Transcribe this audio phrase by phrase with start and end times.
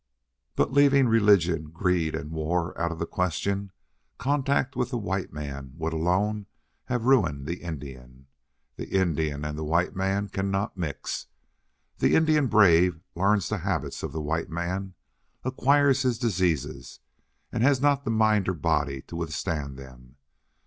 [0.55, 3.71] "But leaving religion, greed, and war out of the question,
[4.17, 6.47] contact with the white man would alone
[6.85, 8.25] have ruined the Indian.
[8.77, 11.27] The Indian and the white man cannot mix.
[11.99, 14.95] The Indian brave learns the habits of the white man,
[15.43, 16.99] acquires his diseases,
[17.51, 20.15] and has not the mind or body to withstand them.